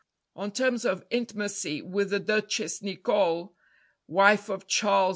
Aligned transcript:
On 0.35 0.51
terms 0.51 0.83
of 0.83 1.05
intimacy 1.11 1.79
with 1.83 2.09
the 2.09 2.19
Duchess 2.19 2.81
Nicloe, 2.81 3.53
wife 4.07 4.49
of 4.49 4.65
Charles 4.65 5.09
IV. 5.09 5.09